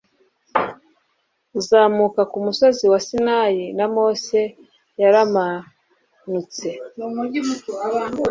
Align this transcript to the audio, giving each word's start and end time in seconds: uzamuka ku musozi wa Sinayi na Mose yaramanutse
uzamuka 1.59 2.21
ku 2.31 2.37
musozi 2.45 2.83
wa 2.91 2.99
Sinayi 3.07 3.65
na 3.77 3.85
Mose 3.93 4.41
yaramanutse 5.01 6.69